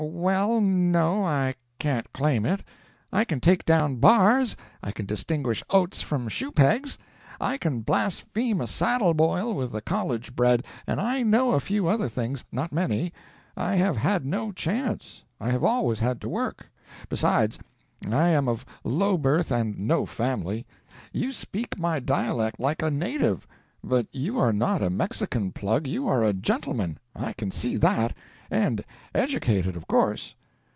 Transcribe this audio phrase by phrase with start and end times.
[0.03, 2.63] "Well, no, I can't claim it.
[3.13, 6.97] I can take down bars, I can distinguish oats from shoe pegs,
[7.39, 11.87] I can blaspheme a saddle boil with the college bred, and I know a few
[11.87, 13.13] other things—not many;
[13.55, 16.65] I have had no chance, I have always had to work;
[17.07, 17.59] besides,
[18.09, 20.65] I am of low birth and no family.
[21.13, 23.45] You speak my dialect like a native,
[23.83, 28.13] but you are not a Mexican Plug, you are a gentleman, I can see that;
[28.51, 28.83] and
[29.15, 30.35] educated, of course."